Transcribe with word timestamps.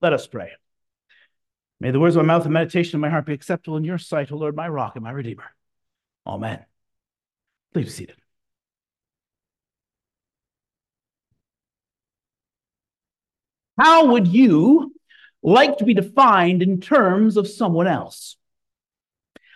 Let 0.00 0.12
us 0.12 0.26
pray. 0.26 0.50
May 1.80 1.90
the 1.90 2.00
words 2.00 2.16
of 2.16 2.24
my 2.24 2.34
mouth 2.34 2.44
and 2.44 2.52
meditation 2.52 2.96
of 2.96 3.00
my 3.00 3.10
heart 3.10 3.26
be 3.26 3.32
acceptable 3.32 3.76
in 3.76 3.84
your 3.84 3.98
sight, 3.98 4.32
O 4.32 4.36
Lord, 4.36 4.56
my 4.56 4.68
rock 4.68 4.96
and 4.96 5.04
my 5.04 5.10
redeemer. 5.10 5.50
Amen. 6.26 6.64
Please 7.72 7.86
be 7.86 7.90
seated. 7.90 8.16
How 13.78 14.06
would 14.06 14.26
you 14.26 14.92
like 15.40 15.78
to 15.78 15.84
be 15.84 15.94
defined 15.94 16.62
in 16.62 16.80
terms 16.80 17.36
of 17.36 17.46
someone 17.46 17.86
else? 17.86 18.36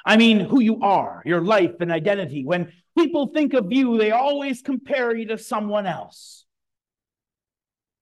I 0.05 0.17
mean, 0.17 0.41
who 0.41 0.61
you 0.61 0.81
are, 0.81 1.23
your 1.25 1.41
life 1.41 1.75
and 1.81 1.91
identity. 1.91 2.45
When 2.45 2.73
people 2.97 3.29
think 3.29 3.55
of 3.55 3.73
you, 3.73 3.99
they 3.99 4.13
always 4.13 4.63
compare 4.63 5.15
you 5.15 5.27
to 5.27 5.39
someone 5.39 5.87
else. 5.87 6.45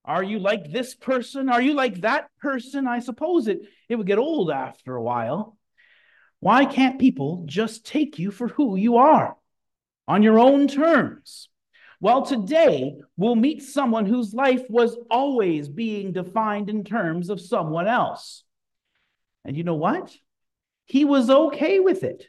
Are 0.04 0.22
you 0.22 0.38
like 0.38 0.70
this 0.70 0.94
person? 0.94 1.48
Are 1.48 1.60
you 1.60 1.74
like 1.74 2.00
that 2.00 2.28
person? 2.40 2.86
I 2.86 3.00
suppose 3.00 3.48
it, 3.48 3.60
it 3.88 3.96
would 3.96 4.06
get 4.06 4.18
old 4.18 4.50
after 4.50 4.96
a 4.96 5.02
while. 5.02 5.56
Why 6.40 6.64
can't 6.64 6.98
people 6.98 7.44
just 7.46 7.84
take 7.84 8.18
you 8.18 8.30
for 8.30 8.48
who 8.48 8.76
you 8.76 8.96
are 8.96 9.36
on 10.08 10.22
your 10.22 10.38
own 10.38 10.68
terms? 10.68 11.48
Well, 12.00 12.22
today 12.22 12.94
we'll 13.18 13.36
meet 13.36 13.62
someone 13.62 14.06
whose 14.06 14.32
life 14.32 14.62
was 14.70 14.96
always 15.10 15.68
being 15.68 16.12
defined 16.12 16.70
in 16.70 16.82
terms 16.82 17.28
of 17.28 17.42
someone 17.42 17.86
else. 17.86 18.42
And 19.44 19.54
you 19.54 19.64
know 19.64 19.74
what? 19.74 20.16
He 20.86 21.04
was 21.04 21.28
okay 21.28 21.78
with 21.78 22.02
it. 22.02 22.26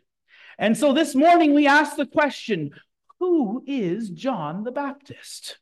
And 0.60 0.78
so 0.78 0.92
this 0.92 1.16
morning 1.16 1.54
we 1.54 1.68
ask 1.68 1.96
the 1.96 2.06
question 2.06 2.72
who 3.20 3.64
is 3.66 4.10
John 4.10 4.64
the 4.64 4.72
Baptist? 4.72 5.58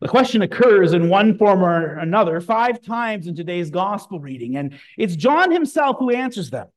The 0.00 0.08
question 0.08 0.40
occurs 0.40 0.94
in 0.94 1.10
one 1.10 1.36
form 1.36 1.62
or 1.62 1.98
another 1.98 2.40
five 2.40 2.80
times 2.80 3.26
in 3.26 3.34
today's 3.34 3.70
gospel 3.70 4.18
reading, 4.18 4.56
and 4.56 4.78
it's 4.96 5.14
John 5.14 5.50
himself 5.50 5.96
who 5.98 6.10
answers 6.10 6.48
them. 6.48 6.68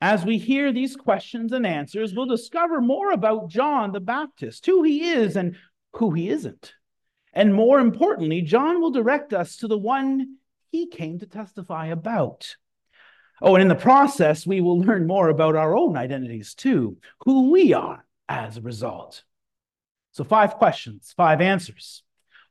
As 0.00 0.24
we 0.24 0.38
hear 0.38 0.72
these 0.72 0.96
questions 0.96 1.52
and 1.52 1.64
answers, 1.64 2.12
we'll 2.12 2.26
discover 2.26 2.80
more 2.80 3.12
about 3.12 3.48
John 3.48 3.92
the 3.92 4.00
Baptist, 4.00 4.66
who 4.66 4.82
he 4.82 5.08
is 5.10 5.36
and 5.36 5.56
who 5.92 6.10
he 6.10 6.28
isn't. 6.28 6.74
And 7.32 7.54
more 7.54 7.78
importantly, 7.78 8.42
John 8.42 8.80
will 8.80 8.90
direct 8.90 9.32
us 9.32 9.56
to 9.58 9.68
the 9.68 9.78
one 9.78 10.38
he 10.70 10.88
came 10.88 11.18
to 11.20 11.26
testify 11.26 11.86
about. 11.86 12.56
Oh, 13.40 13.54
and 13.54 13.62
in 13.62 13.68
the 13.68 13.74
process, 13.74 14.46
we 14.46 14.60
will 14.60 14.80
learn 14.80 15.06
more 15.06 15.28
about 15.28 15.54
our 15.54 15.76
own 15.76 15.96
identities 15.96 16.54
too, 16.54 16.98
who 17.24 17.50
we 17.50 17.72
are 17.72 18.04
as 18.28 18.56
a 18.56 18.62
result. 18.62 19.22
So, 20.16 20.24
five 20.24 20.54
questions, 20.54 21.12
five 21.14 21.42
answers, 21.42 22.02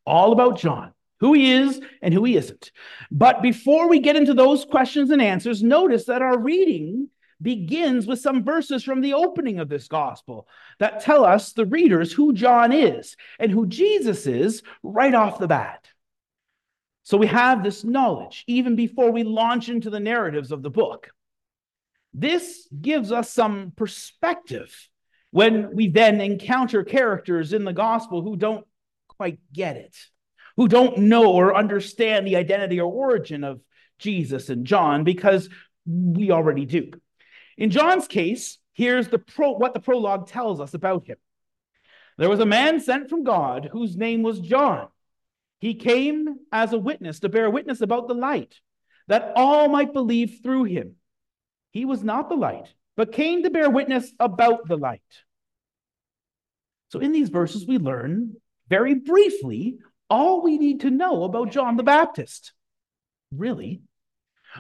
all 0.06 0.34
about 0.34 0.60
John, 0.60 0.94
who 1.20 1.34
he 1.34 1.52
is 1.52 1.82
and 2.00 2.14
who 2.14 2.24
he 2.24 2.38
isn't. 2.38 2.72
But 3.10 3.42
before 3.42 3.90
we 3.90 3.98
get 3.98 4.16
into 4.16 4.36
those 4.36 4.66
questions 4.66 5.10
and 5.10 5.20
answers, 5.20 5.64
notice 5.64 6.06
that 6.06 6.22
our 6.22 6.38
reading 6.38 7.10
begins 7.42 8.06
with 8.06 8.20
some 8.20 8.44
verses 8.44 8.84
from 8.84 9.02
the 9.02 9.16
opening 9.16 9.58
of 9.58 9.68
this 9.68 9.88
gospel 9.88 10.48
that 10.78 11.02
tell 11.02 11.26
us, 11.26 11.54
the 11.54 11.66
readers, 11.66 12.14
who 12.14 12.34
John 12.34 12.72
is 12.72 13.18
and 13.40 13.50
who 13.50 13.66
Jesus 13.66 14.28
is 14.28 14.62
right 14.84 15.16
off 15.16 15.40
the 15.40 15.48
bat. 15.48 15.88
So 17.02 17.18
we 17.18 17.26
have 17.26 17.64
this 17.64 17.84
knowledge 17.84 18.44
even 18.46 18.76
before 18.76 19.10
we 19.10 19.24
launch 19.24 19.70
into 19.70 19.90
the 19.90 20.00
narratives 20.00 20.52
of 20.52 20.62
the 20.62 20.70
book. 20.70 21.10
This 22.14 22.68
gives 22.80 23.12
us 23.12 23.32
some 23.32 23.74
perspective 23.76 24.88
when 25.36 25.76
we 25.76 25.90
then 25.90 26.22
encounter 26.22 26.86
characters 26.86 27.52
in 27.52 27.66
the 27.66 27.74
gospel 27.74 28.22
who 28.22 28.38
don't 28.38 28.66
quite 29.10 29.38
get 29.52 29.76
it, 29.76 29.94
who 30.56 30.70
don't 30.70 30.98
know 30.98 31.34
or 31.34 31.58
understand 31.58 32.26
the 32.26 32.38
identity 32.38 32.80
or 32.80 32.90
origin 32.90 33.44
of 33.44 33.60
Jesus 34.00 34.48
and 34.48 34.66
John, 34.66 35.04
because 35.04 35.50
we 35.86 36.32
already 36.32 36.66
do. 36.66 36.90
In 37.58 37.70
John's 37.70 38.08
case, 38.08 38.60
here's 38.72 39.10
the 39.10 39.20
pro, 39.20 39.52
what 39.52 39.74
the 39.74 39.82
prologue 39.82 40.30
tells 40.30 40.62
us 40.62 40.74
about 40.74 41.06
him. 41.06 41.18
There 42.18 42.30
was 42.30 42.40
a 42.40 42.46
man 42.46 42.80
sent 42.80 43.10
from 43.10 43.26
God 43.26 43.68
whose 43.70 43.98
name 43.98 44.24
was 44.24 44.40
John. 44.40 44.88
He 45.60 45.74
came 45.74 46.38
as 46.54 46.72
a 46.72 46.80
witness 46.80 47.20
to 47.20 47.28
bear 47.28 47.50
witness 47.50 47.82
about 47.82 48.08
the 48.08 48.14
light, 48.14 48.56
that 49.10 49.34
all 49.36 49.68
might 49.68 49.92
believe 49.92 50.40
through 50.42 50.64
him. 50.64 50.96
He 51.72 51.84
was 51.84 52.06
not 52.06 52.30
the 52.30 52.36
light, 52.36 52.74
but 52.96 53.12
came 53.12 53.44
to 53.44 53.50
bear 53.50 53.70
witness 53.70 54.14
about 54.18 54.70
the 54.70 54.78
light. 54.78 55.02
So, 56.96 57.02
in 57.02 57.12
these 57.12 57.28
verses, 57.28 57.68
we 57.68 57.78
learn 57.78 58.38
very 58.70 58.94
briefly 58.94 59.80
all 60.10 60.42
we 60.42 60.58
need 60.58 60.80
to 60.80 60.90
know 60.90 61.26
about 61.26 61.52
John 61.52 61.76
the 61.76 61.84
Baptist. 61.84 62.54
Really, 63.34 63.82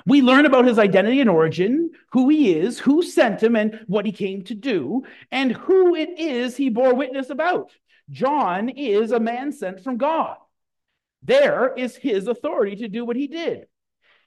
we 0.05 0.21
learn 0.21 0.45
about 0.45 0.65
his 0.65 0.77
identity 0.77 1.21
and 1.21 1.29
origin, 1.29 1.91
who 2.11 2.27
he 2.27 2.53
is, 2.53 2.77
who 2.77 3.03
sent 3.03 3.41
him, 3.41 3.55
and 3.55 3.79
what 3.87 4.05
he 4.05 4.11
came 4.11 4.41
to 4.43 4.53
do, 4.53 5.05
and 5.31 5.53
who 5.53 5.95
it 5.95 6.19
is 6.19 6.57
he 6.57 6.67
bore 6.67 6.93
witness 6.93 7.29
about. 7.29 7.71
John 8.09 8.67
is 8.67 9.13
a 9.13 9.19
man 9.21 9.53
sent 9.53 9.81
from 9.81 9.95
God. 9.95 10.35
There 11.23 11.73
is 11.73 11.95
his 11.95 12.27
authority 12.27 12.75
to 12.75 12.89
do 12.89 13.05
what 13.05 13.15
he 13.15 13.27
did. 13.27 13.67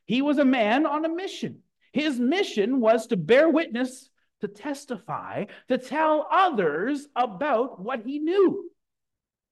He 0.07 0.23
was 0.23 0.39
a 0.39 0.47
man 0.47 0.87
on 0.87 1.05
a 1.05 1.11
mission. 1.11 1.59
His 1.93 2.19
mission 2.19 2.81
was 2.81 3.09
to 3.09 3.19
bear 3.19 3.51
witness, 3.51 4.09
to 4.41 4.49
testify, 4.49 5.45
to 5.69 5.79
tell 5.79 6.27
others 6.31 7.07
about 7.17 7.81
what 7.81 8.03
he 8.05 8.19
knew, 8.19 8.71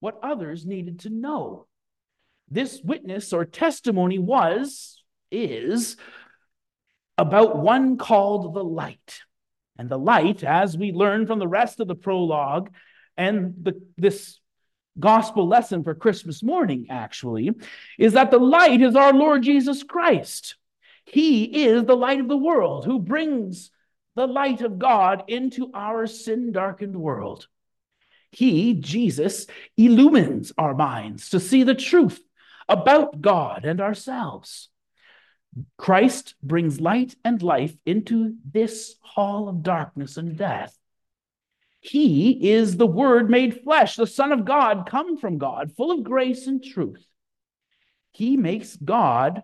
what 0.01 0.19
others 0.23 0.65
needed 0.65 1.01
to 1.01 1.11
know. 1.11 1.67
This 2.49 2.81
witness 2.83 3.33
or 3.33 3.45
testimony 3.45 4.19
was 4.19 5.03
is 5.31 5.97
about 7.19 7.59
one 7.59 7.97
called 7.97 8.55
the 8.55 8.65
light. 8.65 9.21
And 9.79 9.89
the 9.89 9.99
light, 9.99 10.43
as 10.43 10.77
we 10.77 10.93
learn 10.93 11.27
from 11.27 11.39
the 11.39 11.49
rest 11.49 11.81
of 11.81 11.89
the 11.89 11.95
prologue 11.95 12.71
and 13.17 13.55
the, 13.63 13.81
this 13.99 14.39
gospel 14.99 15.47
lesson 15.47 15.85
for 15.85 15.95
Christmas 15.95 16.43
morning, 16.43 16.87
actually, 16.89 17.51
is 17.99 18.15
that 18.15 18.31
the 18.31 18.39
light 18.39 18.81
is 18.81 18.97
our 18.97 19.13
Lord 19.13 19.43
Jesus 19.43 19.83
Christ. 19.83 20.57
He 21.05 21.67
is 21.67 21.85
the 21.85 21.97
light 21.97 22.21
of 22.21 22.29
the 22.29 22.37
world 22.37 22.85
who 22.85 22.99
brings 22.99 23.71
the 24.17 24.27
light 24.27 24.63
of 24.63 24.79
God 24.79 25.25
into 25.29 25.71
our 25.75 26.07
sin 26.07 26.51
darkened 26.51 26.97
world. 26.97 27.47
He, 28.31 28.75
Jesus, 28.75 29.47
illumines 29.77 30.53
our 30.59 30.75
minds 30.75 31.31
to 31.31 31.39
see 31.41 31.63
the 31.63 31.75
truth 31.75 32.21
about 32.69 33.21
God 33.21 33.65
and 33.65 33.81
ourselves. 33.81 34.69
Christ 35.79 36.35
brings 36.43 36.81
light 36.81 37.15
and 37.25 37.41
life 37.43 37.75
into 37.87 38.35
this 38.51 38.97
hall 39.03 39.49
of 39.49 39.63
darkness 39.63 40.17
and 40.17 40.37
death. 40.37 40.77
He 41.81 42.51
is 42.51 42.77
the 42.77 42.87
Word 42.87 43.31
made 43.31 43.63
flesh, 43.63 43.97
the 43.97 44.07
Son 44.07 44.33
of 44.33 44.45
God, 44.45 44.89
come 44.91 45.19
from 45.19 45.39
God, 45.39 45.73
full 45.77 45.93
of 45.93 46.03
grace 46.03 46.47
and 46.47 46.65
truth. 46.65 47.07
He 48.13 48.37
makes 48.37 48.77
God 48.77 49.43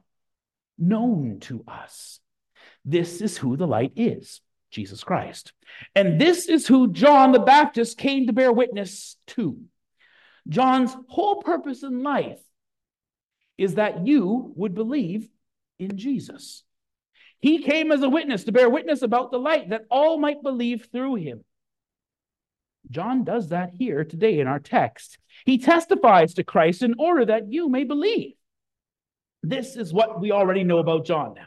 known 0.79 1.39
to 1.41 1.63
us. 1.69 2.21
This 2.85 3.21
is 3.21 3.37
who 3.39 3.57
the 3.57 3.67
light 3.67 3.93
is 3.97 4.41
Jesus 4.73 5.05
Christ. 5.05 5.53
And 5.95 6.21
this 6.21 6.49
is 6.49 6.67
who 6.67 6.93
John 6.93 7.31
the 7.31 7.39
Baptist 7.39 7.99
came 7.99 8.27
to 8.27 8.33
bear 8.33 8.53
witness 8.53 9.17
to. 9.29 9.61
John's 10.49 10.97
whole 11.09 11.43
purpose 11.43 11.85
in 11.85 12.03
life 12.03 12.41
is 13.57 13.77
that 13.77 14.07
you 14.07 14.53
would 14.57 14.75
believe 14.75 15.29
in 15.79 15.97
Jesus. 15.97 16.65
He 17.39 17.63
came 17.63 17.93
as 17.93 18.03
a 18.03 18.09
witness 18.09 18.45
to 18.45 18.53
bear 18.53 18.71
witness 18.71 19.03
about 19.03 19.31
the 19.31 19.39
light 19.39 19.71
that 19.71 19.85
all 19.91 20.19
might 20.19 20.43
believe 20.43 20.89
through 20.91 21.17
him. 21.17 21.45
John 22.91 23.25
does 23.25 23.51
that 23.51 23.71
here 23.79 24.05
today 24.05 24.41
in 24.41 24.47
our 24.47 24.59
text. 24.59 25.19
He 25.45 25.59
testifies 25.59 26.35
to 26.35 26.45
Christ 26.45 26.83
in 26.83 26.95
order 26.99 27.25
that 27.27 27.53
you 27.53 27.69
may 27.69 27.85
believe. 27.85 28.35
This 29.43 29.77
is 29.77 29.93
what 29.93 30.21
we 30.21 30.33
already 30.33 30.65
know 30.65 30.79
about 30.79 31.05
John 31.05 31.35
now. 31.35 31.47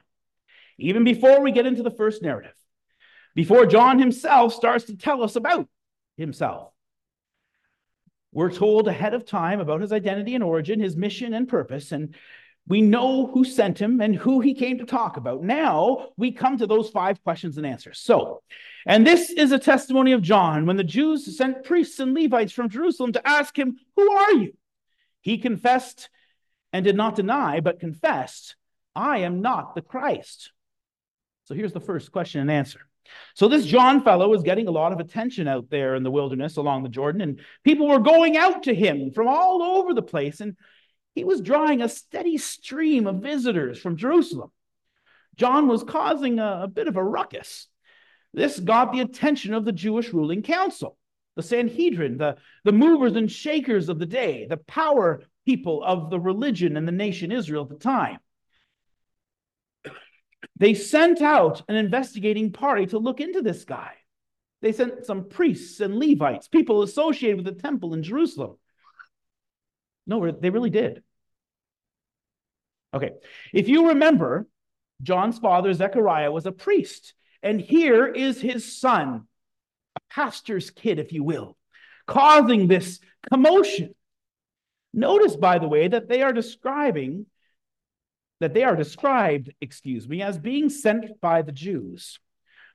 Even 0.78 1.04
before 1.04 1.42
we 1.42 1.52
get 1.52 1.66
into 1.66 1.84
the 1.84 1.92
first 1.92 2.22
narrative, 2.22 2.56
before 3.36 3.66
John 3.66 4.00
himself 4.00 4.54
starts 4.54 4.86
to 4.86 4.98
tell 4.98 5.22
us 5.24 5.36
about 5.36 5.68
himself, 6.18 6.72
we're 8.32 8.52
told 8.52 8.88
ahead 8.88 9.14
of 9.14 9.26
time 9.26 9.60
about 9.60 9.82
his 9.82 9.94
identity 9.94 10.36
and 10.36 10.44
origin, 10.44 10.80
his 10.80 10.98
mission 10.98 11.34
and 11.34 11.48
purpose, 11.48 11.92
and 11.92 12.16
we 12.68 12.82
know 12.82 13.28
who 13.28 13.46
sent 13.46 13.80
him 13.80 14.02
and 14.02 14.16
who 14.16 14.40
he 14.40 14.56
came 14.56 14.80
to 14.80 14.86
talk 14.86 15.18
about. 15.18 15.44
Now 15.44 16.10
we 16.18 16.32
come 16.32 16.58
to 16.58 16.68
those 16.68 16.90
five 16.90 17.24
questions 17.24 17.58
and 17.58 17.66
answers. 17.66 18.00
So, 18.00 18.42
and 18.88 19.06
this 19.06 19.30
is 19.30 19.52
a 19.52 19.60
testimony 19.60 20.14
of 20.14 20.22
John 20.22 20.66
when 20.66 20.76
the 20.76 20.84
Jews 20.84 21.38
sent 21.38 21.64
priests 21.64 22.00
and 22.00 22.14
Levites 22.14 22.52
from 22.52 22.70
Jerusalem 22.70 23.14
to 23.14 23.28
ask 23.28 23.58
him, 23.58 23.78
Who 23.96 24.12
are 24.12 24.34
you? 24.34 24.54
He 25.22 25.38
confessed 25.38 26.10
and 26.74 26.84
did 26.84 26.96
not 26.96 27.16
deny, 27.16 27.60
but 27.60 27.80
confessed, 27.80 28.56
I 28.96 29.20
am 29.20 29.42
not 29.42 29.76
the 29.76 29.82
Christ. 29.82 30.52
So 31.46 31.56
here's 31.56 31.74
the 31.74 31.80
first 31.80 32.12
question 32.12 32.42
and 32.42 32.52
answer. 32.52 32.82
So 33.34 33.48
this 33.48 33.66
John 33.66 34.04
fellow 34.04 34.28
was 34.30 34.44
getting 34.44 34.68
a 34.68 34.72
lot 34.72 34.92
of 34.92 35.00
attention 35.00 35.48
out 35.48 35.70
there 35.70 35.96
in 35.96 36.04
the 36.04 36.12
wilderness 36.12 36.58
along 36.58 36.84
the 36.84 36.90
Jordan, 36.90 37.22
and 37.22 37.40
people 37.64 37.88
were 37.88 38.00
going 38.00 38.38
out 38.38 38.64
to 38.64 38.76
him 38.76 39.12
from 39.12 39.28
all 39.28 39.62
over 39.62 39.94
the 39.94 40.02
place. 40.02 40.40
And 40.40 40.56
he 41.14 41.24
was 41.24 41.42
drawing 41.42 41.82
a 41.82 41.90
steady 41.90 42.38
stream 42.38 43.08
of 43.08 43.22
visitors 43.22 43.80
from 43.80 43.98
Jerusalem. 43.98 44.52
John 45.36 45.68
was 45.68 45.84
causing 45.84 46.40
a, 46.40 46.62
a 46.64 46.68
bit 46.68 46.88
of 46.88 46.98
a 46.98 47.04
ruckus. 47.04 47.68
This 48.34 48.60
got 48.60 48.92
the 48.92 49.00
attention 49.02 49.54
of 49.54 49.66
the 49.66 49.72
Jewish 49.72 50.12
ruling 50.12 50.42
council, 50.42 50.98
the 51.36 51.44
Sanhedrin, 51.44 52.18
the, 52.18 52.36
the 52.66 52.74
movers 52.74 53.16
and 53.16 53.32
shakers 53.32 53.88
of 53.88 53.98
the 53.98 54.06
day, 54.06 54.46
the 54.46 54.58
power 54.58 55.24
people 55.46 55.84
of 55.84 56.10
the 56.10 56.20
religion 56.20 56.76
and 56.76 56.88
the 56.88 56.92
nation 56.92 57.32
Israel 57.32 57.64
at 57.64 57.70
the 57.70 57.76
time. 57.76 58.20
They 60.58 60.74
sent 60.74 61.22
out 61.22 61.64
an 61.68 61.76
investigating 61.76 62.52
party 62.52 62.86
to 62.88 63.00
look 63.00 63.20
into 63.20 63.42
this 63.42 63.66
guy. 63.66 63.94
They 64.62 64.72
sent 64.72 65.06
some 65.06 65.30
priests 65.30 65.80
and 65.80 66.00
Levites, 66.00 66.48
people 66.48 66.82
associated 66.82 67.38
with 67.38 67.46
the 67.46 67.62
temple 67.62 67.94
in 67.94 68.04
Jerusalem. 68.04 68.58
No, 70.08 70.32
they 70.32 70.50
really 70.50 70.70
did. 70.70 71.04
Okay, 72.94 73.12
if 73.54 73.68
you 73.68 73.90
remember, 73.90 74.48
John's 75.02 75.38
father, 75.38 75.74
Zechariah, 75.74 76.32
was 76.32 76.46
a 76.46 76.52
priest, 76.52 77.14
and 77.44 77.60
here 77.60 78.08
is 78.08 78.40
his 78.40 78.80
son, 78.80 79.28
a 79.96 80.00
pastor's 80.10 80.70
kid, 80.70 81.00
if 81.00 81.12
you 81.12 81.24
will, 81.24 81.58
causing 82.08 82.68
this 82.68 83.00
commotion. 83.30 83.94
Notice, 84.94 85.36
by 85.36 85.60
the 85.60 85.68
way, 85.68 85.90
that 85.90 86.08
they 86.08 86.22
are 86.22 86.32
describing 86.32 87.26
that 88.46 88.54
they 88.54 88.64
are 88.64 88.76
described, 88.76 89.52
excuse 89.60 90.08
me, 90.08 90.22
as 90.22 90.38
being 90.38 90.70
sent 90.70 91.20
by 91.20 91.42
the 91.42 91.52
Jews. 91.52 92.20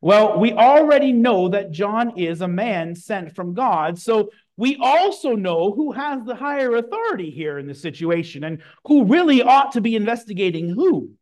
Well, 0.00 0.40
we 0.40 0.52
already 0.52 1.12
know 1.12 1.50
that 1.50 1.70
John 1.70 2.18
is 2.18 2.40
a 2.40 2.48
man 2.48 2.96
sent 2.96 3.36
from 3.36 3.54
God, 3.54 3.96
so 3.96 4.30
we 4.56 4.76
also 4.82 5.36
know 5.36 5.70
who 5.70 5.92
has 5.92 6.24
the 6.24 6.34
higher 6.34 6.74
authority 6.74 7.30
here 7.30 7.56
in 7.56 7.68
this 7.68 7.80
situation 7.80 8.42
and 8.42 8.62
who 8.84 9.04
really 9.04 9.42
ought 9.42 9.70
to 9.72 9.80
be 9.80 9.94
investigating 9.94 10.70
who. 10.70 11.12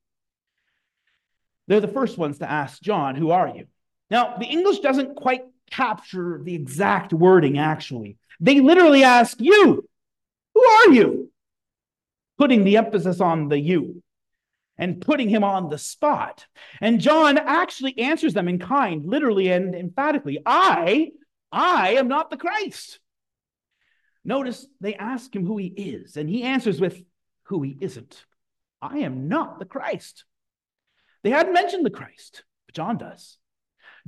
They're 1.66 1.80
the 1.80 1.88
first 1.88 2.16
ones 2.16 2.38
to 2.38 2.50
ask 2.50 2.80
John, 2.80 3.16
Who 3.16 3.32
are 3.32 3.48
you? 3.48 3.66
Now, 4.10 4.38
the 4.38 4.46
English 4.46 4.78
doesn't 4.78 5.14
quite 5.14 5.42
capture 5.70 6.40
the 6.42 6.54
exact 6.54 7.12
wording, 7.12 7.58
actually. 7.58 8.16
They 8.40 8.60
literally 8.60 9.04
ask 9.04 9.36
you, 9.42 9.86
Who 10.54 10.64
are 10.64 10.92
you? 10.94 11.30
Putting 12.38 12.64
the 12.64 12.78
emphasis 12.78 13.20
on 13.20 13.48
the 13.48 13.58
you 13.58 14.02
and 14.78 15.00
putting 15.00 15.28
him 15.28 15.44
on 15.44 15.68
the 15.68 15.78
spot. 15.78 16.46
And 16.80 17.00
John 17.00 17.36
actually 17.36 17.98
answers 17.98 18.34
them 18.34 18.48
in 18.48 18.58
kind, 18.58 19.04
literally 19.04 19.48
and 19.48 19.74
emphatically 19.74 20.38
I, 20.46 21.10
I 21.50 21.94
am 21.94 22.08
not 22.08 22.30
the 22.30 22.36
Christ. 22.36 23.00
Notice 24.24 24.66
they 24.80 24.94
ask 24.94 25.34
him 25.34 25.46
who 25.46 25.56
he 25.58 25.66
is, 25.66 26.16
and 26.16 26.28
he 26.28 26.42
answers 26.42 26.80
with 26.80 27.02
who 27.44 27.62
he 27.62 27.76
isn't. 27.80 28.24
I 28.80 28.98
am 28.98 29.28
not 29.28 29.58
the 29.58 29.64
Christ. 29.64 30.24
They 31.24 31.30
hadn't 31.30 31.54
mentioned 31.54 31.84
the 31.84 31.90
Christ, 31.90 32.44
but 32.66 32.74
John 32.74 32.98
does. 32.98 33.38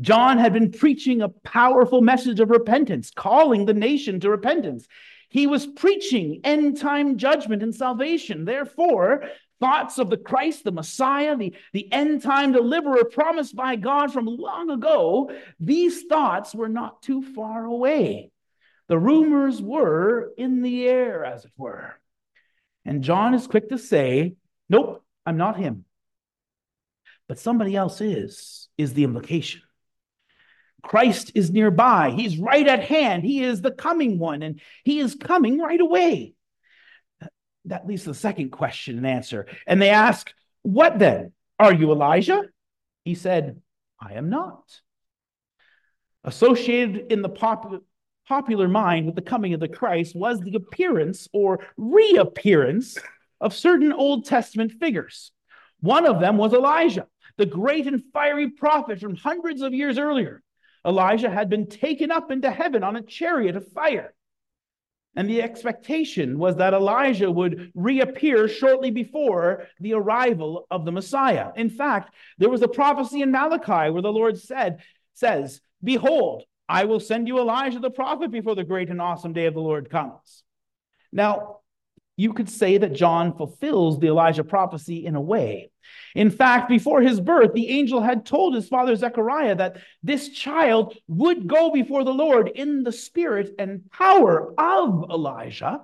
John 0.01 0.39
had 0.39 0.53
been 0.53 0.71
preaching 0.71 1.21
a 1.21 1.29
powerful 1.29 2.01
message 2.01 2.41
of 2.41 2.51
repentance, 2.51 3.11
calling 3.11 3.67
the 3.67 3.75
nation 3.75 4.21
to 4.21 4.31
repentance. 4.31 4.87
He 5.29 5.47
was 5.47 5.67
preaching 5.67 6.41
end 6.45 6.79
time 6.79 7.17
judgment 7.17 7.63
and 7.63 7.75
salvation. 7.75 8.45
Therefore, 8.45 9.25
thoughts 9.61 9.99
of 9.99 10.11
the 10.11 10.17
Christ, 10.17 10.65
the 10.65 10.73
Messiah, 10.73 11.37
the, 11.37 11.55
the 11.73 11.93
end 11.93 12.23
time 12.23 12.53
deliverer 12.53 13.05
promised 13.05 13.55
by 13.55 13.77
God 13.77 14.13
from 14.13 14.27
long 14.27 14.71
ago, 14.71 15.31
these 15.61 16.05
thoughts 16.05 16.55
were 16.55 16.69
not 16.69 17.03
too 17.03 17.23
far 17.35 17.65
away. 17.65 18.33
The 18.89 18.99
rumors 18.99 19.63
were 19.63 20.33
in 20.37 20.63
the 20.63 20.89
air, 20.89 21.25
as 21.25 21.45
it 21.45 21.53
were. 21.57 21.95
And 22.85 23.05
John 23.05 23.35
is 23.35 23.47
quick 23.47 23.69
to 23.69 23.79
say, 23.79 24.35
Nope, 24.69 25.05
I'm 25.27 25.37
not 25.37 25.59
him. 25.59 25.85
But 27.29 27.39
somebody 27.39 27.77
else 27.77 28.01
is, 28.01 28.69
is 28.77 28.95
the 28.95 29.05
implication. 29.05 29.63
Christ 30.83 31.33
is 31.35 31.51
nearby. 31.51 32.11
He's 32.11 32.39
right 32.39 32.67
at 32.67 32.83
hand. 32.83 33.23
He 33.23 33.45
is 33.45 33.61
the 33.61 33.71
coming 33.71 34.19
one, 34.19 34.43
and 34.43 34.61
he 34.85 34.99
is 34.99 35.15
coming 35.15 35.59
right 35.59 35.81
away 35.81 36.35
that 37.71 37.87
leads 37.87 38.03
to 38.03 38.11
the 38.11 38.15
second 38.15 38.51
question 38.51 38.99
and 38.99 39.07
answer. 39.07 39.47
And 39.67 39.81
they 39.81 39.91
ask, 39.91 40.33
What 40.63 40.99
then? 40.99 41.33
Are 41.59 41.73
you 41.73 41.91
Elijah? 41.93 42.45
He 43.05 43.15
said, 43.15 43.61
I 44.01 44.15
am 44.15 44.29
not. 44.29 44.81
Associated 46.25 47.13
in 47.13 47.23
the 47.23 47.29
popular, 47.29 47.81
popular 48.29 48.69
mind 48.69 49.07
with 49.07 49.15
the 49.15 49.23
coming 49.23 49.55
of 49.55 49.61
the 49.61 49.69
Christ 49.69 50.15
was 50.15 50.41
the 50.41 50.55
appearance 50.55 51.29
or 51.33 51.61
reappearance 51.77 52.99
of 53.41 53.55
certain 53.55 53.93
Old 53.93 54.27
Testament 54.27 54.73
figures. 54.73 55.33
One 55.81 56.07
of 56.07 56.21
them 56.21 56.37
was 56.37 56.53
Elijah, 56.53 57.07
the 57.39 57.47
great 57.47 57.87
and 57.87 58.03
fiery 58.13 58.51
prophet 58.51 59.01
from 59.01 59.17
hundreds 59.17 59.63
of 59.63 59.73
years 59.73 59.99
earlier. 59.99 60.43
Elijah 60.85 61.31
had 61.31 61.49
been 61.49 61.67
taken 61.69 62.11
up 62.11 62.31
into 62.31 62.51
heaven 62.51 62.83
on 62.83 62.97
a 62.97 63.03
chariot 63.03 63.57
of 63.57 63.71
fire. 63.73 64.15
And 65.17 65.29
the 65.29 65.43
expectation 65.43 66.39
was 66.39 66.57
that 66.57 66.73
Elijah 66.73 67.31
would 67.31 67.73
reappear 67.75 68.47
shortly 68.47 68.91
before 68.91 69.67
the 69.81 69.95
arrival 69.95 70.67
of 70.71 70.85
the 70.85 70.93
Messiah. 70.93 71.51
In 71.57 71.69
fact, 71.69 72.15
there 72.39 72.49
was 72.49 72.63
a 72.63 72.69
prophecy 72.69 73.23
in 73.23 73.33
Malachi 73.33 73.91
where 73.91 74.03
the 74.03 74.13
Lord 74.13 74.39
said, 74.39 74.83
says, 75.15 75.61
Behold, 75.83 76.45
I 76.69 76.85
will 76.85 77.01
send 77.01 77.27
you 77.27 77.39
Elijah 77.39 77.81
the 77.81 77.91
prophet 77.91 78.31
before 78.31 78.55
the 78.55 78.63
great 78.63 78.91
and 78.91 79.01
awesome 79.01 79.33
day 79.33 79.47
of 79.47 79.55
the 79.55 79.61
Lord 79.61 79.91
comes. 79.91 80.45
Now, 81.13 81.60
you 82.21 82.35
could 82.35 82.51
say 82.51 82.77
that 82.77 82.93
John 82.93 83.35
fulfills 83.35 83.99
the 83.99 84.09
Elijah 84.09 84.45
prophecy 84.45 85.07
in 85.07 85.15
a 85.17 85.21
way. 85.21 85.71
In 86.15 86.31
fact, 86.31 86.69
before 86.69 87.01
his 87.01 87.19
birth, 87.19 87.55
the 87.55 87.71
angel 87.71 88.03
had 88.03 88.27
told 88.27 88.55
his 88.55 88.69
father 88.69 88.95
Zechariah 88.95 89.55
that 89.55 89.79
this 90.03 90.29
child 90.29 90.99
would 91.09 91.47
go 91.47 91.71
before 91.71 92.05
the 92.05 92.13
Lord 92.13 92.49
in 92.49 92.83
the 92.83 92.93
spirit 92.93 93.55
and 93.59 93.91
power 93.91 94.53
of 94.59 95.07
Elijah. 95.11 95.81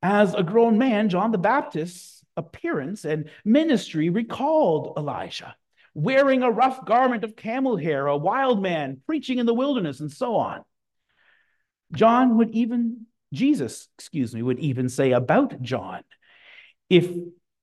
As 0.00 0.32
a 0.32 0.44
grown 0.44 0.78
man, 0.78 1.08
John 1.08 1.32
the 1.32 1.38
Baptist's 1.38 2.24
appearance 2.36 3.04
and 3.04 3.28
ministry 3.44 4.10
recalled 4.10 4.96
Elijah, 4.96 5.56
wearing 5.92 6.44
a 6.44 6.50
rough 6.52 6.84
garment 6.84 7.24
of 7.24 7.34
camel 7.34 7.76
hair, 7.76 8.06
a 8.06 8.16
wild 8.16 8.62
man 8.62 9.00
preaching 9.06 9.38
in 9.38 9.46
the 9.46 9.54
wilderness, 9.54 9.98
and 9.98 10.12
so 10.12 10.36
on. 10.36 10.62
John 11.92 12.36
would 12.36 12.50
even 12.50 13.06
Jesus, 13.36 13.88
excuse 13.98 14.34
me, 14.34 14.42
would 14.42 14.58
even 14.58 14.88
say 14.88 15.12
about 15.12 15.60
John, 15.62 16.02
if 16.88 17.08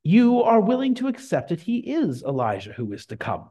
you 0.04 0.44
are 0.44 0.60
willing 0.60 0.96
to 0.96 1.08
accept 1.08 1.52
it, 1.52 1.62
he 1.62 1.80
is 1.80 2.24
Elijah 2.24 2.74
who 2.74 2.94
is 2.94 3.06
to 3.08 3.18
come. 3.18 3.50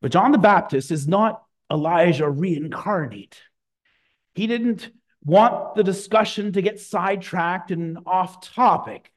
But 0.00 0.12
John 0.12 0.32
the 0.32 0.38
Baptist 0.38 0.90
is 0.90 1.06
not 1.08 1.42
Elijah 1.70 2.28
reincarnate. 2.28 3.40
He 4.34 4.46
didn't 4.46 4.90
want 5.24 5.74
the 5.74 5.82
discussion 5.82 6.52
to 6.52 6.62
get 6.62 6.80
sidetracked 6.80 7.70
and 7.70 7.98
off 8.06 8.40
topic, 8.40 9.10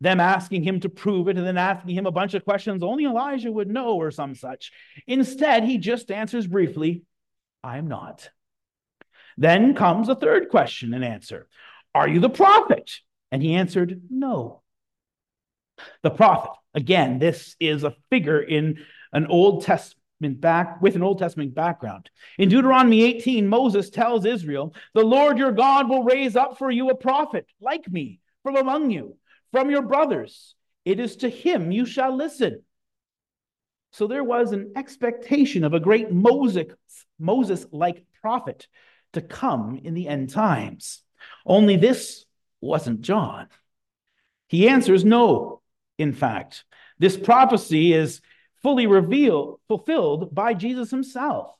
them 0.00 0.20
asking 0.20 0.64
him 0.64 0.80
to 0.80 0.88
prove 0.88 1.28
it 1.28 1.38
and 1.38 1.46
then 1.46 1.56
asking 1.56 1.94
him 1.94 2.06
a 2.06 2.10
bunch 2.10 2.34
of 2.34 2.44
questions 2.44 2.82
only 2.82 3.04
Elijah 3.04 3.50
would 3.50 3.68
know 3.68 3.94
or 3.94 4.10
some 4.10 4.34
such. 4.34 4.72
Instead, 5.06 5.64
he 5.64 5.78
just 5.78 6.10
answers 6.10 6.46
briefly, 6.46 7.04
I 7.62 7.78
am 7.78 7.86
not. 7.86 8.28
Then 9.36 9.74
comes 9.74 10.08
a 10.08 10.14
third 10.14 10.48
question 10.48 10.94
and 10.94 11.04
answer 11.04 11.48
Are 11.94 12.08
you 12.08 12.20
the 12.20 12.30
prophet? 12.30 13.00
And 13.32 13.42
he 13.42 13.54
answered, 13.54 14.02
No. 14.10 14.62
The 16.02 16.10
prophet, 16.10 16.52
again, 16.74 17.18
this 17.18 17.54
is 17.60 17.84
a 17.84 17.94
figure 18.08 18.40
in 18.40 18.78
an 19.12 19.26
Old 19.26 19.64
Testament 19.64 20.40
back 20.40 20.80
with 20.80 20.96
an 20.96 21.02
Old 21.02 21.18
Testament 21.18 21.54
background. 21.54 22.08
In 22.38 22.48
Deuteronomy 22.48 23.02
18, 23.02 23.46
Moses 23.46 23.90
tells 23.90 24.24
Israel, 24.24 24.74
The 24.94 25.04
Lord 25.04 25.36
your 25.38 25.52
God 25.52 25.88
will 25.88 26.04
raise 26.04 26.36
up 26.36 26.56
for 26.56 26.70
you 26.70 26.88
a 26.88 26.96
prophet 26.96 27.46
like 27.60 27.90
me 27.90 28.20
from 28.42 28.56
among 28.56 28.90
you, 28.90 29.16
from 29.52 29.70
your 29.70 29.82
brothers. 29.82 30.54
It 30.84 31.00
is 31.00 31.16
to 31.16 31.28
him 31.28 31.72
you 31.72 31.84
shall 31.84 32.16
listen. 32.16 32.62
So 33.92 34.06
there 34.06 34.24
was 34.24 34.52
an 34.52 34.72
expectation 34.76 35.64
of 35.64 35.74
a 35.74 35.80
great 35.80 36.12
Moses 36.12 37.66
like 37.72 38.04
prophet 38.22 38.66
to 39.16 39.20
come 39.20 39.80
in 39.82 39.94
the 39.94 40.08
end 40.08 40.30
times. 40.30 41.02
Only 41.44 41.76
this 41.76 42.24
wasn't 42.60 43.00
John. 43.00 43.48
He 44.46 44.68
answers 44.68 45.04
no, 45.04 45.60
in 45.98 46.12
fact. 46.12 46.64
This 46.98 47.16
prophecy 47.16 47.92
is 47.92 48.20
fully 48.62 48.86
revealed, 48.86 49.60
fulfilled 49.68 50.34
by 50.34 50.54
Jesus 50.54 50.90
himself. 50.90 51.52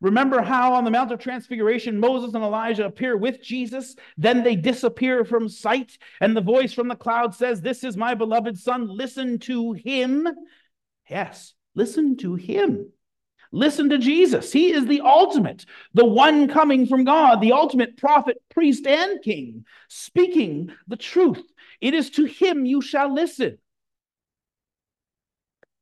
Remember 0.00 0.40
how 0.40 0.74
on 0.74 0.84
the 0.84 0.90
Mount 0.90 1.10
of 1.10 1.18
Transfiguration, 1.18 1.98
Moses 1.98 2.34
and 2.34 2.44
Elijah 2.44 2.86
appear 2.86 3.16
with 3.16 3.42
Jesus, 3.42 3.96
then 4.16 4.44
they 4.44 4.54
disappear 4.54 5.24
from 5.24 5.48
sight, 5.48 5.98
and 6.20 6.36
the 6.36 6.40
voice 6.40 6.72
from 6.72 6.86
the 6.86 6.94
cloud 6.94 7.34
says, 7.34 7.60
This 7.60 7.82
is 7.82 7.96
my 7.96 8.14
beloved 8.14 8.56
Son, 8.58 8.88
listen 8.88 9.40
to 9.40 9.72
him. 9.72 10.28
Yes, 11.10 11.54
listen 11.74 12.16
to 12.18 12.36
him. 12.36 12.92
Listen 13.50 13.88
to 13.90 13.98
Jesus. 13.98 14.52
He 14.52 14.72
is 14.72 14.86
the 14.86 15.00
ultimate, 15.00 15.64
the 15.94 16.04
one 16.04 16.48
coming 16.48 16.86
from 16.86 17.04
God, 17.04 17.40
the 17.40 17.52
ultimate 17.52 17.96
prophet, 17.96 18.36
priest, 18.50 18.86
and 18.86 19.22
king, 19.22 19.64
speaking 19.88 20.72
the 20.86 20.96
truth 20.96 21.42
it 21.80 21.94
is 21.94 22.10
to 22.10 22.24
him 22.24 22.64
you 22.64 22.80
shall 22.80 23.12
listen. 23.12 23.58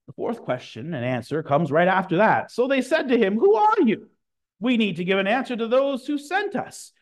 The 0.06 0.12
fourth 0.12 0.42
question 0.42 0.94
and 0.94 1.04
answer 1.04 1.42
comes 1.42 1.72
right 1.72 1.88
after 1.88 2.18
that. 2.18 2.50
So 2.50 2.68
they 2.68 2.82
said 2.82 3.08
to 3.08 3.18
him, 3.18 3.38
Who 3.38 3.56
are 3.56 3.80
you? 3.80 4.08
We 4.60 4.76
need 4.76 4.96
to 4.96 5.04
give 5.04 5.18
an 5.18 5.26
answer 5.26 5.56
to 5.56 5.68
those 5.68 6.06
who 6.06 6.18
sent 6.18 6.54
us. 6.54 6.92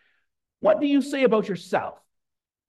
What 0.61 0.80
do 0.80 0.87
you 0.87 1.02
say 1.02 1.25
about 1.25 1.49
yourself? 1.49 1.99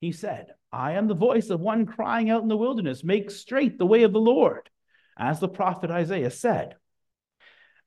He 0.01 0.11
said, 0.11 0.53
I 0.71 0.93
am 0.93 1.07
the 1.07 1.13
voice 1.13 1.49
of 1.49 1.61
one 1.61 1.85
crying 1.85 2.29
out 2.29 2.41
in 2.41 2.49
the 2.49 2.57
wilderness, 2.57 3.03
make 3.03 3.31
straight 3.31 3.77
the 3.77 3.85
way 3.85 4.03
of 4.03 4.11
the 4.11 4.19
Lord, 4.19 4.69
as 5.17 5.39
the 5.39 5.47
prophet 5.47 5.89
Isaiah 5.89 6.31
said. 6.31 6.75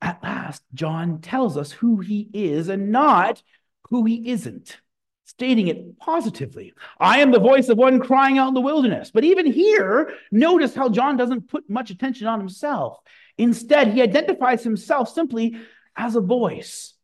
At 0.01 0.23
last, 0.23 0.63
John 0.75 1.21
tells 1.21 1.57
us 1.57 1.73
who 1.73 1.99
he 1.99 2.29
is 2.33 2.69
and 2.69 2.91
not 2.91 3.43
who 3.91 4.05
he 4.05 4.31
isn't, 4.31 4.81
stating 5.25 5.69
it 5.69 5.99
positively. 5.99 6.73
I 7.01 7.19
am 7.19 7.33
the 7.33 7.41
voice 7.41 7.69
of 7.69 7.79
one 7.79 8.01
crying 8.01 8.39
out 8.39 8.49
in 8.49 8.55
the 8.55 8.61
wilderness. 8.61 9.11
But 9.11 9.25
even 9.25 9.47
here, 9.47 10.13
notice 10.31 10.75
how 10.75 10.89
John 10.89 11.17
doesn't 11.17 11.49
put 11.49 11.69
much 11.69 11.91
attention 11.91 12.27
on 12.27 12.39
himself. 12.39 12.99
Instead, 13.37 13.93
he 13.93 14.03
identifies 14.03 14.63
himself 14.63 15.09
simply 15.09 15.57
as 15.97 16.15
a 16.15 16.21
voice, 16.21 16.95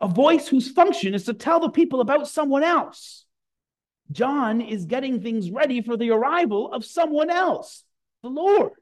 a 0.00 0.08
voice 0.08 0.48
whose 0.48 0.70
function 0.70 1.14
is 1.14 1.24
to 1.24 1.34
tell 1.34 1.60
the 1.60 1.70
people 1.70 2.00
about 2.00 2.28
someone 2.28 2.62
else. 2.62 3.24
John 4.12 4.60
is 4.60 4.84
getting 4.84 5.22
things 5.22 5.50
ready 5.50 5.80
for 5.80 5.96
the 5.96 6.10
arrival 6.10 6.72
of 6.72 6.84
someone 6.84 7.30
else, 7.30 7.84
the 8.22 8.28
Lord. 8.28 8.72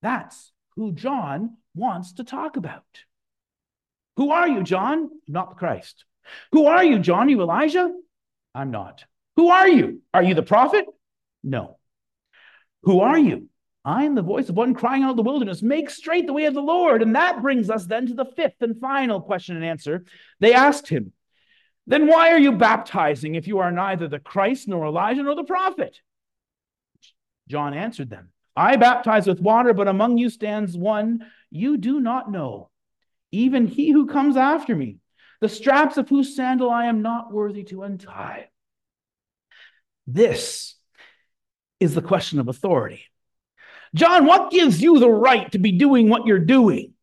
That's 0.00 0.52
who 0.76 0.92
John 0.92 1.58
wants 1.74 2.14
to 2.14 2.24
talk 2.24 2.56
about. 2.56 2.84
Who 4.16 4.30
are 4.30 4.48
you, 4.48 4.62
John? 4.62 5.10
Not 5.26 5.50
the 5.50 5.56
Christ. 5.56 6.04
Who 6.52 6.66
are 6.66 6.84
you, 6.84 6.98
John? 6.98 7.28
You 7.28 7.40
Elijah? 7.40 7.92
I'm 8.54 8.70
not. 8.70 9.04
Who 9.36 9.48
are 9.48 9.68
you? 9.68 10.02
Are 10.12 10.22
you 10.22 10.34
the 10.34 10.42
prophet? 10.42 10.86
No. 11.42 11.78
Who 12.84 13.00
are 13.00 13.18
you? 13.18 13.48
I 13.84 14.04
am 14.04 14.14
the 14.14 14.22
voice 14.22 14.48
of 14.48 14.56
one 14.56 14.74
crying 14.74 15.02
out 15.02 15.10
in 15.10 15.16
the 15.16 15.22
wilderness, 15.22 15.62
make 15.62 15.90
straight 15.90 16.26
the 16.26 16.32
way 16.32 16.46
of 16.46 16.54
the 16.54 16.62
Lord. 16.62 17.02
And 17.02 17.16
that 17.16 17.42
brings 17.42 17.68
us 17.68 17.84
then 17.84 18.06
to 18.06 18.14
the 18.14 18.24
fifth 18.24 18.62
and 18.62 18.80
final 18.80 19.20
question 19.20 19.56
and 19.56 19.64
answer. 19.64 20.04
They 20.40 20.54
asked 20.54 20.88
him, 20.88 21.12
Then 21.86 22.06
why 22.06 22.30
are 22.30 22.38
you 22.38 22.52
baptizing 22.52 23.34
if 23.34 23.46
you 23.46 23.58
are 23.58 23.70
neither 23.70 24.08
the 24.08 24.18
Christ, 24.18 24.68
nor 24.68 24.86
Elijah, 24.86 25.22
nor 25.22 25.34
the 25.34 25.44
prophet? 25.44 25.98
John 27.48 27.74
answered 27.74 28.08
them, 28.08 28.30
I 28.56 28.76
baptize 28.76 29.26
with 29.26 29.40
water, 29.40 29.74
but 29.74 29.88
among 29.88 30.18
you 30.18 30.30
stands 30.30 30.76
one 30.76 31.26
you 31.50 31.76
do 31.76 32.00
not 32.00 32.30
know, 32.30 32.70
even 33.32 33.66
he 33.66 33.90
who 33.90 34.06
comes 34.06 34.36
after 34.36 34.74
me, 34.74 34.98
the 35.40 35.48
straps 35.48 35.96
of 35.96 36.08
whose 36.08 36.36
sandal 36.36 36.70
I 36.70 36.86
am 36.86 37.02
not 37.02 37.32
worthy 37.32 37.64
to 37.64 37.82
untie. 37.82 38.48
This 40.06 40.74
is 41.80 41.94
the 41.94 42.02
question 42.02 42.38
of 42.38 42.48
authority. 42.48 43.04
John, 43.94 44.26
what 44.26 44.50
gives 44.50 44.82
you 44.82 44.98
the 44.98 45.10
right 45.10 45.50
to 45.52 45.58
be 45.58 45.72
doing 45.72 46.08
what 46.08 46.26
you're 46.26 46.38
doing? 46.38 46.94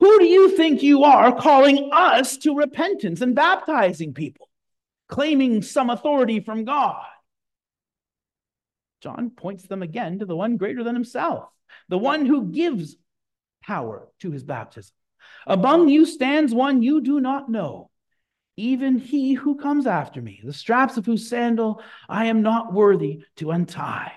Who 0.00 0.18
do 0.18 0.26
you 0.26 0.56
think 0.56 0.82
you 0.82 1.04
are 1.04 1.34
calling 1.34 1.90
us 1.92 2.36
to 2.38 2.56
repentance 2.56 3.20
and 3.20 3.34
baptizing 3.34 4.14
people, 4.14 4.48
claiming 5.08 5.62
some 5.62 5.90
authority 5.90 6.40
from 6.40 6.64
God? 6.64 7.04
John 9.02 9.30
points 9.30 9.64
them 9.64 9.82
again 9.82 10.20
to 10.20 10.26
the 10.26 10.36
one 10.36 10.56
greater 10.56 10.84
than 10.84 10.94
himself, 10.94 11.48
the 11.88 11.98
one 11.98 12.24
who 12.24 12.50
gives 12.50 12.96
power 13.62 14.08
to 14.20 14.30
his 14.30 14.44
baptism. 14.44 14.94
Uh-huh. 15.46 15.58
Among 15.58 15.88
you 15.88 16.06
stands 16.06 16.54
one 16.54 16.82
you 16.82 17.00
do 17.00 17.20
not 17.20 17.50
know, 17.50 17.90
even 18.56 18.98
he 18.98 19.34
who 19.34 19.56
comes 19.56 19.86
after 19.86 20.22
me, 20.22 20.40
the 20.44 20.52
straps 20.52 20.96
of 20.96 21.06
whose 21.06 21.28
sandal 21.28 21.82
I 22.08 22.26
am 22.26 22.42
not 22.42 22.72
worthy 22.72 23.24
to 23.36 23.50
untie. 23.50 24.12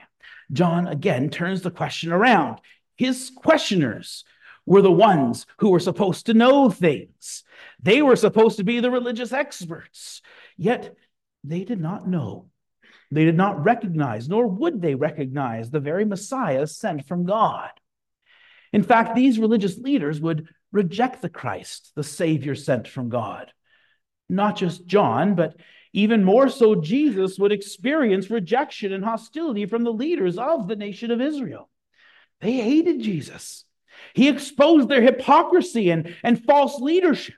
John 0.52 0.88
again 0.88 1.30
turns 1.30 1.62
the 1.62 1.72
question 1.72 2.12
around. 2.12 2.60
His 2.96 3.32
questioners 3.36 4.24
were 4.66 4.82
the 4.82 4.92
ones 4.92 5.46
who 5.58 5.70
were 5.70 5.80
supposed 5.80 6.28
to 6.28 6.34
know 6.34 6.70
things. 6.70 7.44
They 7.82 8.02
were 8.02 8.16
supposed 8.16 8.58
to 8.58 8.64
be 8.64 8.80
the 8.80 8.92
religious 8.92 9.32
experts, 9.32 10.22
yet 10.58 10.96
they 11.44 11.64
did 11.64 11.80
not 11.80 12.08
know 12.08 12.50
they 13.12 13.26
did 13.26 13.38
not 13.38 13.64
recognize, 13.64 14.28
nor 14.28 14.48
would 14.48 14.82
they 14.82 14.96
recognize, 14.96 15.70
the 15.70 15.80
very 15.80 16.06
Messiah 16.06 16.68
sent 16.68 17.08
from 17.08 17.26
God. 17.26 17.70
In 18.74 18.84
fact, 18.84 19.16
these 19.16 19.40
religious 19.40 19.78
leaders 19.78 20.20
would 20.20 20.48
reject 20.72 21.22
the 21.22 21.30
Christ, 21.30 21.92
the 21.96 22.04
Savior 22.04 22.56
sent 22.56 22.88
from 22.88 23.10
God. 23.10 23.52
Not 24.28 24.58
just 24.58 24.86
John, 24.86 25.36
but 25.36 25.56
even 25.94 26.26
more 26.26 26.50
so, 26.50 26.76
Jesus 26.76 27.40
would 27.40 27.54
experience 27.54 28.30
rejection 28.30 28.92
and 28.92 29.06
hostility 29.06 29.66
from 29.66 29.84
the 29.84 29.94
leaders 29.94 30.38
of 30.38 30.68
the 30.68 30.76
nation 30.76 31.10
of 31.10 31.22
Israel. 31.22 31.70
They 32.42 32.54
hated 32.54 33.02
Jesus. 33.02 33.64
He 34.14 34.28
exposed 34.28 34.90
their 34.90 35.02
hypocrisy 35.02 35.90
and, 35.90 36.14
and 36.22 36.44
false 36.44 36.82
leadership. 36.82 37.36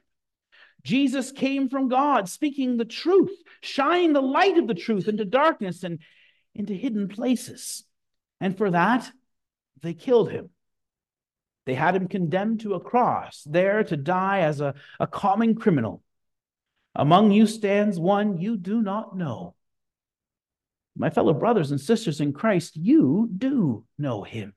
Jesus 0.87 1.33
came 1.33 1.67
from 1.67 1.89
God, 1.89 2.29
speaking 2.29 2.77
the 2.77 2.85
truth, 2.85 3.35
shining 3.59 4.13
the 4.13 4.21
light 4.21 4.57
of 4.57 4.67
the 4.67 4.73
truth 4.73 5.09
into 5.09 5.25
darkness 5.25 5.83
and 5.83 5.99
into 6.55 6.73
hidden 6.73 7.09
places. 7.09 7.83
And 8.39 8.57
for 8.57 8.71
that, 8.71 9.11
they 9.81 9.93
killed 9.93 10.31
him. 10.31 10.49
They 11.65 11.73
had 11.73 11.93
him 11.93 12.07
condemned 12.07 12.61
to 12.61 12.75
a 12.75 12.79
cross, 12.79 13.43
there 13.45 13.83
to 13.83 13.97
die 13.97 14.39
as 14.39 14.61
a, 14.61 14.75
a 14.97 15.07
common 15.07 15.55
criminal. 15.55 16.03
Among 16.95 17.31
you 17.31 17.47
stands 17.47 17.99
one 17.99 18.37
you 18.37 18.55
do 18.55 18.81
not 18.81 19.13
know. 19.13 19.55
My 20.95 21.09
fellow 21.09 21.33
brothers 21.33 21.71
and 21.71 21.81
sisters 21.81 22.21
in 22.21 22.31
Christ, 22.31 22.77
you 22.77 23.29
do 23.37 23.83
know 23.97 24.23
him. 24.23 24.53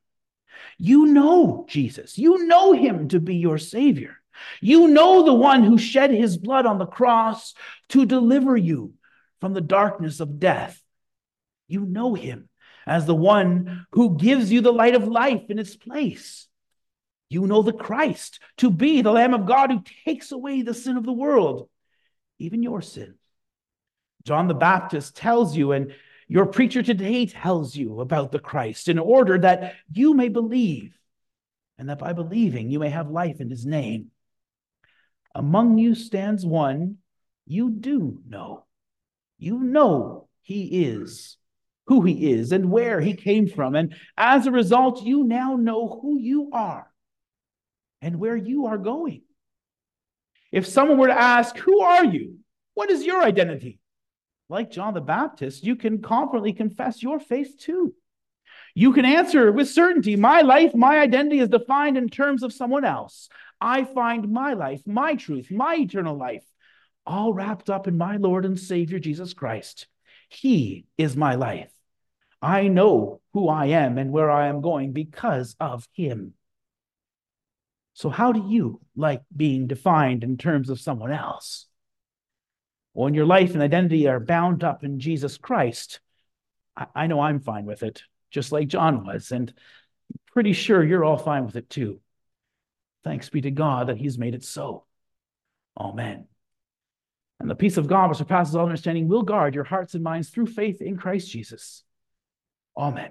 You 0.79 1.07
know 1.07 1.67
Jesus. 1.69 2.17
You 2.19 2.47
know 2.47 2.71
him 2.71 3.09
to 3.09 3.19
be 3.19 3.35
your 3.35 3.59
Savior. 3.59 4.20
You 4.61 4.89
know 4.89 5.25
the 5.25 5.35
one 5.35 5.65
who 5.65 5.79
shed 5.79 6.11
his 6.11 6.37
blood 6.37 6.67
on 6.67 6.79
the 6.79 6.87
cross 6.87 7.55
to 7.91 8.07
deliver 8.07 8.57
you 8.57 8.95
from 9.41 9.55
the 9.55 9.61
darkness 9.61 10.21
of 10.21 10.39
death. 10.39 10.83
You 11.69 11.85
know 11.85 12.15
him 12.15 12.49
as 12.87 13.07
the 13.07 13.15
one 13.15 13.87
who 13.93 14.17
gives 14.17 14.51
you 14.51 14.61
the 14.61 14.73
light 14.73 14.95
of 14.95 15.07
life 15.07 15.45
in 15.49 15.59
its 15.59 15.77
place. 15.77 16.49
You 17.29 17.47
know 17.47 17.63
the 17.63 17.73
Christ 17.73 18.41
to 18.59 18.71
be 18.71 19.03
the 19.03 19.13
Lamb 19.13 19.35
of 19.35 19.47
God 19.47 19.71
who 19.71 19.83
takes 20.05 20.33
away 20.33 20.63
the 20.63 20.75
sin 20.75 20.97
of 20.97 21.05
the 21.05 21.13
world, 21.13 21.69
even 22.39 22.63
your 22.63 22.83
sin. 22.83 23.15
John 24.25 24.49
the 24.49 24.55
Baptist 24.55 25.17
tells 25.17 25.57
you, 25.57 25.73
and 25.73 25.95
your 26.27 26.47
preacher 26.47 26.83
today 26.83 27.27
tells 27.27 27.75
you 27.75 28.01
about 28.01 28.33
the 28.33 28.39
Christ 28.39 28.89
in 28.89 28.99
order 28.99 29.39
that 29.39 29.75
you 29.93 30.15
may 30.15 30.29
believe, 30.29 30.99
and 31.79 31.89
that 31.89 31.99
by 31.99 32.13
believing 32.13 32.71
you 32.71 32.79
may 32.79 32.91
have 32.91 33.09
life 33.09 33.41
in 33.41 33.49
his 33.49 33.65
name. 33.65 34.11
Among 35.35 35.79
you 35.79 35.95
stands 35.95 36.45
one 36.45 36.99
you 37.47 37.71
do 37.71 38.21
know. 38.29 38.65
You 39.39 39.59
know 39.59 40.29
he 40.43 40.85
is, 40.85 41.37
who 41.87 42.03
he 42.03 42.33
is, 42.33 42.53
and 42.53 42.71
where 42.71 43.01
he 43.01 43.15
came 43.15 43.49
from. 43.49 43.75
And 43.75 43.95
as 44.17 44.47
a 44.47 44.53
result, 44.53 45.03
you 45.03 45.25
now 45.25 45.57
know 45.57 46.01
who 46.01 46.19
you 46.19 46.51
are 46.53 46.91
and 48.03 48.21
where 48.21 48.37
you 48.37 48.67
are 48.67 48.79
going. 48.79 49.23
If 50.53 50.67
someone 50.67 50.99
were 50.99 51.09
to 51.09 51.21
ask, 51.21 51.57
Who 51.59 51.81
are 51.81 52.05
you? 52.05 52.39
What 52.75 52.91
is 52.91 53.05
your 53.05 53.23
identity? 53.23 53.81
Like 54.49 54.71
John 54.71 54.95
the 54.95 55.01
Baptist, 55.01 55.65
you 55.65 55.77
can 55.77 56.03
confidently 56.03 56.53
confess 56.53 57.03
your 57.03 57.21
faith 57.21 57.57
too. 57.59 57.95
You 58.75 58.93
can 58.93 59.05
answer 59.05 59.51
with 59.53 59.69
certainty 59.69 60.17
My 60.17 60.43
life, 60.43 60.75
my 60.75 60.99
identity 60.99 61.41
is 61.41 61.49
defined 61.49 61.97
in 61.97 62.09
terms 62.09 62.43
of 62.43 62.53
someone 62.53 62.85
else. 62.85 63.29
I 63.61 63.85
find 63.85 64.33
my 64.33 64.55
life, 64.55 64.83
my 64.87 65.17
truth, 65.17 65.51
my 65.51 65.77
eternal 65.77 66.17
life, 66.17 66.45
all 67.07 67.33
wrapped 67.33 67.69
up 67.69 67.87
in 67.87 67.99
my 67.99 68.17
Lord 68.17 68.45
and 68.45 68.59
Savior 68.59 68.99
Jesus 68.99 69.35
Christ. 69.35 69.87
He 70.29 70.87
is 70.97 71.17
my 71.17 71.35
life. 71.35 71.73
I 72.41 72.69
know 72.69 73.21
who 73.33 73.49
I 73.49 73.67
am 73.67 73.99
and 73.99 74.13
where 74.13 74.31
I 74.31 74.49
am 74.49 74.63
going 74.63 74.93
because 74.93 75.57
of 75.61 75.87
Him. 75.93 76.35
So, 77.93 78.09
how 78.09 78.33
do 78.33 78.47
you 78.49 78.81
like 78.97 79.23
being 79.37 79.67
defined 79.67 80.25
in 80.25 80.39
terms 80.39 80.71
of 80.71 80.81
someone 80.81 81.13
else? 81.13 81.67
When 82.93 83.15
your 83.15 83.27
life 83.27 83.53
and 83.53 83.63
identity 83.63 84.09
are 84.09 84.21
bound 84.21 84.65
up 84.65 84.85
in 84.85 85.01
Jesus 85.01 85.37
Christ, 85.37 86.01
I, 86.77 86.87
I 86.95 87.07
know 87.09 87.21
I'm 87.21 87.41
fine 87.41 87.67
with 87.67 87.83
it, 87.83 88.03
just 88.31 88.53
like 88.53 88.69
John 88.69 89.05
was, 89.05 89.33
and 89.33 89.53
pretty 90.33 90.53
sure 90.53 90.83
you're 90.83 91.05
all 91.05 91.19
fine 91.19 91.45
with 91.45 91.57
it 91.57 91.69
too. 91.69 92.01
Thanks 93.05 93.29
be 93.29 93.41
to 93.43 93.51
God 93.51 93.89
that 93.89 93.97
He's 93.97 94.19
made 94.19 94.35
it 94.35 94.45
so. 94.45 94.85
Amen. 95.79 96.27
And 97.39 97.49
the 97.49 97.55
peace 97.55 97.79
of 97.79 97.89
God, 97.89 98.11
which 98.11 98.19
surpasses 98.19 98.55
all 98.55 98.67
understanding, 98.67 99.09
will 99.09 99.23
guard 99.23 99.55
your 99.55 99.65
hearts 99.65 99.95
and 99.95 100.05
minds 100.05 100.29
through 100.29 100.47
faith 100.47 100.83
in 100.83 100.99
Christ 100.99 101.31
Jesus. 101.31 101.85
Amen. 102.77 103.11